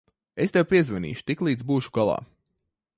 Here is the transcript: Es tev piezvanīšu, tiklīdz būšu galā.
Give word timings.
Es 0.45 0.53
tev 0.55 0.65
piezvanīšu, 0.71 1.25
tiklīdz 1.29 1.69
būšu 1.71 1.97
galā. 1.99 2.21